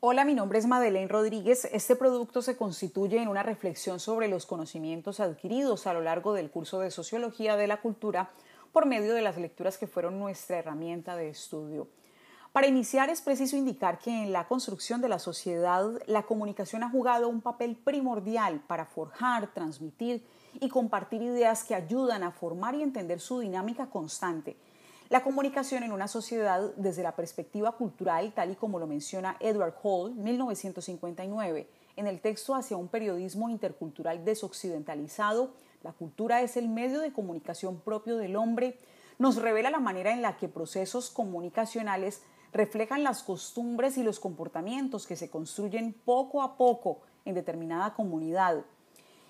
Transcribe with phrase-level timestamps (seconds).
[0.00, 1.64] Hola, mi nombre es Madeleine Rodríguez.
[1.72, 6.52] Este producto se constituye en una reflexión sobre los conocimientos adquiridos a lo largo del
[6.52, 8.30] curso de Sociología de la Cultura
[8.72, 11.88] por medio de las lecturas que fueron nuestra herramienta de estudio.
[12.52, 16.90] Para iniciar es preciso indicar que en la construcción de la sociedad la comunicación ha
[16.90, 20.24] jugado un papel primordial para forjar, transmitir
[20.60, 24.56] y compartir ideas que ayudan a formar y entender su dinámica constante
[25.10, 29.74] la comunicación en una sociedad desde la perspectiva cultural, tal y como lo menciona Edward
[29.82, 37.00] Hall, 1959, en el texto hacia un periodismo intercultural desoccidentalizado, la cultura es el medio
[37.00, 38.78] de comunicación propio del hombre,
[39.18, 42.22] nos revela la manera en la que procesos comunicacionales
[42.52, 48.64] reflejan las costumbres y los comportamientos que se construyen poco a poco en determinada comunidad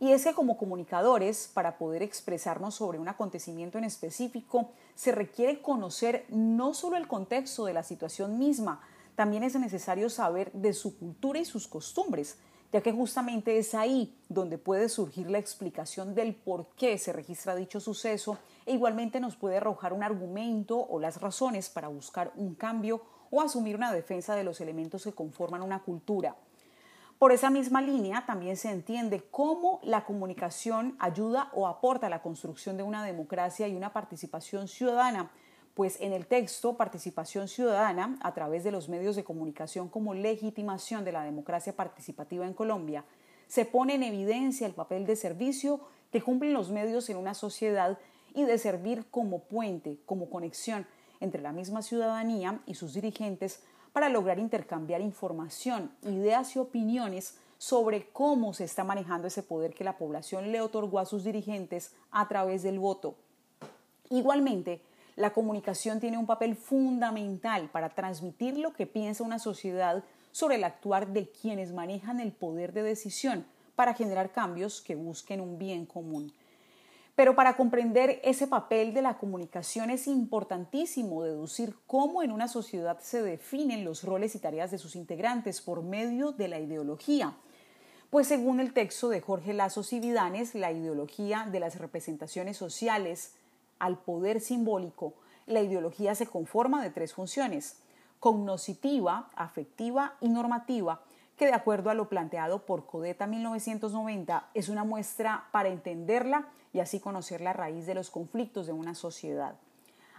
[0.00, 5.60] y es que como comunicadores, para poder expresarnos sobre un acontecimiento en específico, se requiere
[5.60, 8.80] conocer no solo el contexto de la situación misma,
[9.14, 12.38] también es necesario saber de su cultura y sus costumbres,
[12.72, 17.54] ya que justamente es ahí donde puede surgir la explicación del por qué se registra
[17.54, 22.54] dicho suceso e igualmente nos puede arrojar un argumento o las razones para buscar un
[22.54, 26.36] cambio o asumir una defensa de los elementos que conforman una cultura.
[27.20, 32.22] Por esa misma línea también se entiende cómo la comunicación ayuda o aporta a la
[32.22, 35.30] construcción de una democracia y una participación ciudadana,
[35.74, 41.04] pues en el texto participación ciudadana a través de los medios de comunicación como legitimación
[41.04, 43.04] de la democracia participativa en Colombia,
[43.48, 47.98] se pone en evidencia el papel de servicio que cumplen los medios en una sociedad
[48.32, 50.86] y de servir como puente, como conexión
[51.20, 58.08] entre la misma ciudadanía y sus dirigentes para lograr intercambiar información, ideas y opiniones sobre
[58.08, 62.26] cómo se está manejando ese poder que la población le otorgó a sus dirigentes a
[62.26, 63.16] través del voto.
[64.08, 64.82] Igualmente,
[65.16, 70.64] la comunicación tiene un papel fundamental para transmitir lo que piensa una sociedad sobre el
[70.64, 73.44] actuar de quienes manejan el poder de decisión
[73.76, 76.32] para generar cambios que busquen un bien común.
[77.20, 82.98] Pero para comprender ese papel de la comunicación es importantísimo deducir cómo en una sociedad
[83.00, 87.36] se definen los roles y tareas de sus integrantes por medio de la ideología.
[88.08, 93.34] Pues según el texto de Jorge Lazos y Vidanes, la ideología de las representaciones sociales
[93.78, 95.12] al poder simbólico,
[95.44, 97.80] la ideología se conforma de tres funciones,
[98.18, 101.02] cognoscitiva, afectiva y normativa,
[101.40, 106.80] que de acuerdo a lo planteado por Codeta 1990 es una muestra para entenderla y
[106.80, 109.54] así conocer la raíz de los conflictos de una sociedad.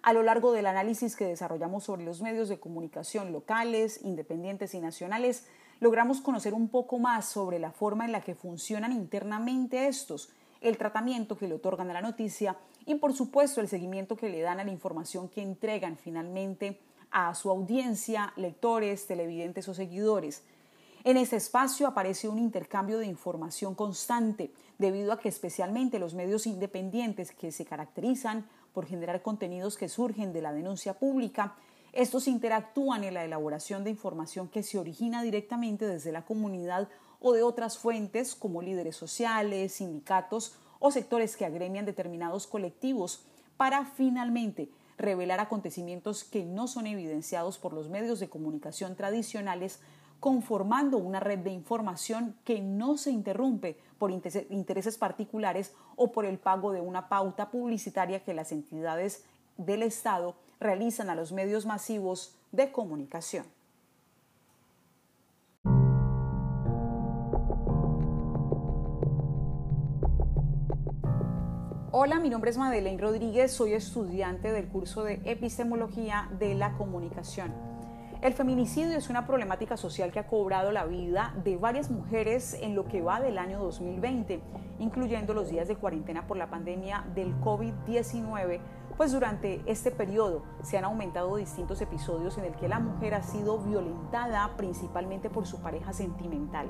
[0.00, 4.80] A lo largo del análisis que desarrollamos sobre los medios de comunicación locales, independientes y
[4.80, 5.46] nacionales,
[5.78, 10.30] logramos conocer un poco más sobre la forma en la que funcionan internamente estos,
[10.62, 12.56] el tratamiento que le otorgan a la noticia
[12.86, 17.34] y por supuesto el seguimiento que le dan a la información que entregan finalmente a
[17.34, 20.44] su audiencia, lectores, televidentes o seguidores.
[21.02, 26.46] En este espacio aparece un intercambio de información constante, debido a que especialmente los medios
[26.46, 31.56] independientes que se caracterizan por generar contenidos que surgen de la denuncia pública,
[31.92, 36.88] estos interactúan en la elaboración de información que se origina directamente desde la comunidad
[37.18, 43.24] o de otras fuentes como líderes sociales, sindicatos o sectores que agremian determinados colectivos
[43.56, 44.68] para finalmente
[44.98, 49.80] revelar acontecimientos que no son evidenciados por los medios de comunicación tradicionales
[50.20, 56.38] conformando una red de información que no se interrumpe por intereses particulares o por el
[56.38, 59.24] pago de una pauta publicitaria que las entidades
[59.56, 63.46] del Estado realizan a los medios masivos de comunicación.
[71.92, 77.52] Hola, mi nombre es Madeleine Rodríguez, soy estudiante del curso de Epistemología de la Comunicación.
[78.22, 82.74] El feminicidio es una problemática social que ha cobrado la vida de varias mujeres en
[82.74, 84.42] lo que va del año 2020,
[84.78, 88.60] incluyendo los días de cuarentena por la pandemia del COVID-19,
[88.98, 93.22] pues durante este periodo se han aumentado distintos episodios en el que la mujer ha
[93.22, 96.68] sido violentada principalmente por su pareja sentimental.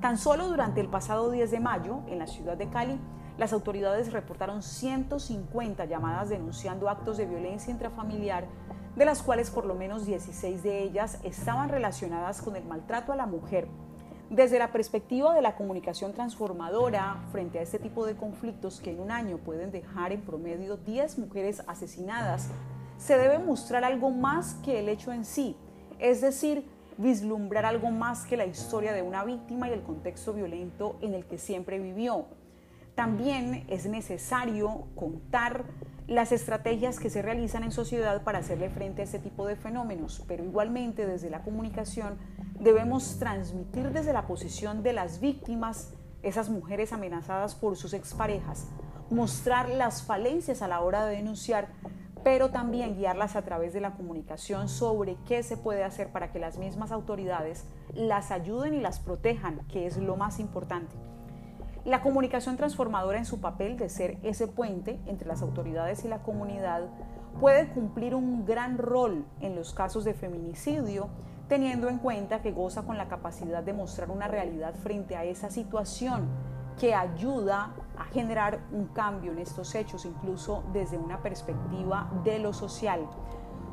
[0.00, 3.00] Tan solo durante el pasado 10 de mayo, en la ciudad de Cali,
[3.36, 8.46] las autoridades reportaron 150 llamadas denunciando actos de violencia intrafamiliar
[8.98, 13.16] de las cuales por lo menos 16 de ellas estaban relacionadas con el maltrato a
[13.16, 13.68] la mujer.
[14.28, 18.98] Desde la perspectiva de la comunicación transformadora frente a este tipo de conflictos que en
[18.98, 22.48] un año pueden dejar en promedio 10 mujeres asesinadas,
[22.98, 25.56] se debe mostrar algo más que el hecho en sí,
[26.00, 30.96] es decir, vislumbrar algo más que la historia de una víctima y el contexto violento
[31.02, 32.26] en el que siempre vivió.
[32.98, 35.66] También es necesario contar
[36.08, 40.24] las estrategias que se realizan en sociedad para hacerle frente a este tipo de fenómenos,
[40.26, 42.18] pero igualmente desde la comunicación
[42.58, 48.66] debemos transmitir desde la posición de las víctimas, esas mujeres amenazadas por sus exparejas,
[49.10, 51.68] mostrar las falencias a la hora de denunciar,
[52.24, 56.40] pero también guiarlas a través de la comunicación sobre qué se puede hacer para que
[56.40, 57.64] las mismas autoridades
[57.94, 60.96] las ayuden y las protejan, que es lo más importante.
[61.88, 66.22] La comunicación transformadora en su papel de ser ese puente entre las autoridades y la
[66.22, 66.82] comunidad
[67.40, 71.08] puede cumplir un gran rol en los casos de feminicidio,
[71.48, 75.48] teniendo en cuenta que goza con la capacidad de mostrar una realidad frente a esa
[75.48, 76.28] situación
[76.78, 82.52] que ayuda a generar un cambio en estos hechos, incluso desde una perspectiva de lo
[82.52, 83.08] social.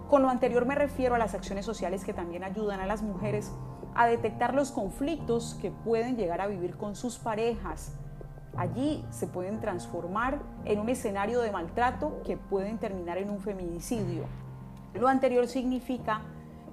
[0.10, 3.52] Con lo anterior me refiero a las acciones sociales que también ayudan a las mujeres
[3.94, 8.00] a detectar los conflictos que pueden llegar a vivir con sus parejas.
[8.58, 14.24] Allí se pueden transformar en un escenario de maltrato que pueden terminar en un feminicidio.
[14.94, 16.22] Lo anterior significa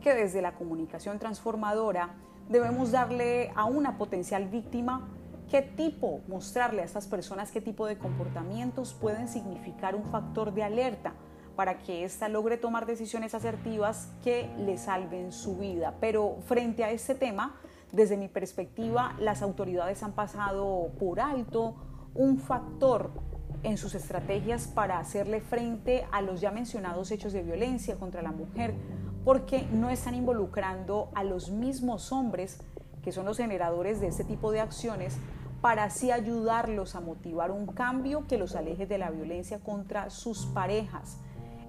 [0.00, 2.14] que desde la comunicación transformadora
[2.48, 5.08] debemos darle a una potencial víctima
[5.50, 10.62] qué tipo, mostrarle a estas personas qué tipo de comportamientos pueden significar un factor de
[10.62, 11.14] alerta
[11.56, 15.94] para que ésta logre tomar decisiones asertivas que le salven su vida.
[16.00, 17.56] Pero frente a este tema,
[17.92, 21.74] desde mi perspectiva, las autoridades han pasado por alto
[22.14, 23.10] un factor
[23.62, 28.32] en sus estrategias para hacerle frente a los ya mencionados hechos de violencia contra la
[28.32, 28.74] mujer,
[29.24, 32.58] porque no están involucrando a los mismos hombres
[33.02, 35.16] que son los generadores de este tipo de acciones
[35.60, 40.46] para así ayudarlos a motivar un cambio que los aleje de la violencia contra sus
[40.46, 41.18] parejas.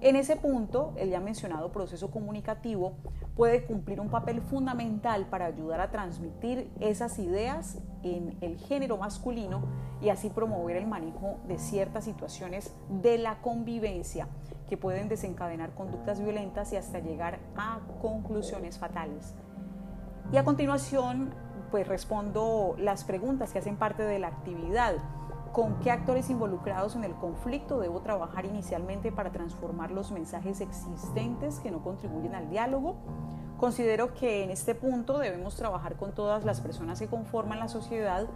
[0.04, 2.98] En ese punto, el ya mencionado proceso comunicativo
[3.34, 9.62] puede cumplir un papel fundamental para ayudar a transmitir esas ideas en el género masculino
[10.02, 14.28] y así promover el manejo de ciertas situaciones de la convivencia
[14.68, 19.34] que pueden desencadenar conductas violentas y hasta llegar a conclusiones fatales.
[20.30, 21.32] Y a continuación,
[21.70, 24.96] pues respondo las preguntas que hacen parte de la actividad.
[25.54, 31.60] ¿Con qué actores involucrados en el conflicto debo trabajar inicialmente para transformar los mensajes existentes
[31.60, 32.96] que no contribuyen al diálogo?
[33.56, 38.26] Considero que en este punto debemos trabajar con todas las personas que conforman la sociedad,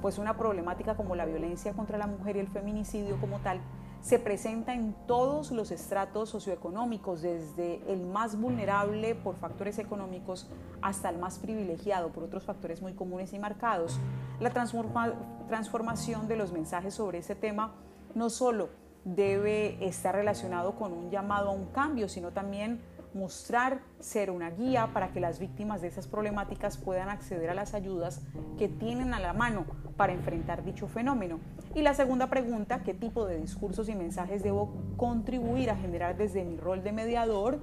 [0.00, 3.60] pues una problemática como la violencia contra la mujer y el feminicidio como tal
[4.00, 10.48] se presenta en todos los estratos socioeconómicos, desde el más vulnerable por factores económicos
[10.80, 13.98] hasta el más privilegiado por otros factores muy comunes y marcados.
[14.40, 17.74] La transformación de los mensajes sobre ese tema
[18.14, 18.68] no solo
[19.04, 22.80] debe estar relacionado con un llamado a un cambio, sino también
[23.14, 27.74] mostrar ser una guía para que las víctimas de esas problemáticas puedan acceder a las
[27.74, 28.20] ayudas
[28.58, 29.64] que tienen a la mano
[29.96, 31.40] para enfrentar dicho fenómeno.
[31.74, 36.44] Y la segunda pregunta, ¿qué tipo de discursos y mensajes debo contribuir a generar desde
[36.44, 37.60] mi rol de mediador?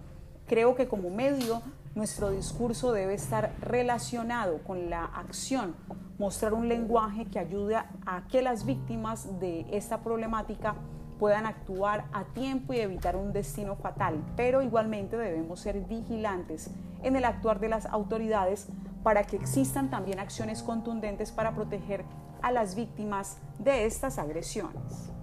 [0.47, 1.61] Creo que como medio
[1.95, 5.75] nuestro discurso debe estar relacionado con la acción,
[6.19, 10.75] mostrar un lenguaje que ayude a que las víctimas de esta problemática
[11.19, 16.69] puedan actuar a tiempo y evitar un destino fatal, pero igualmente debemos ser vigilantes
[17.03, 18.67] en el actuar de las autoridades
[19.01, 22.03] para que existan también acciones contundentes para proteger
[22.45, 25.14] a las víctimas de estas agresiones.